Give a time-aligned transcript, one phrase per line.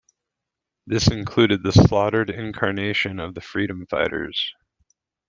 [0.87, 4.55] This includes the slaughtered incarnation of the Freedom Fighters.